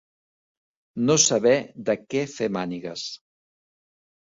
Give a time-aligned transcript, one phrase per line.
[1.09, 1.51] No saber
[1.91, 3.07] de què fer mànigues.